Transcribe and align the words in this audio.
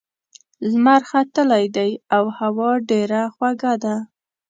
لمر 0.69 1.01
ختلی 1.11 1.65
دی 1.75 1.91
او 2.15 2.23
هوا 2.37 2.71
ډېره 2.89 3.21
خوږه 3.33 3.73
ده. 3.83 3.95